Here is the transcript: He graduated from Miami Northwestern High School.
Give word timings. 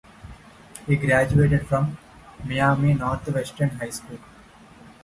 He 0.87 0.95
graduated 0.95 1.67
from 1.67 1.95
Miami 2.43 2.95
Northwestern 2.95 3.69
High 3.69 3.91
School. 3.91 4.17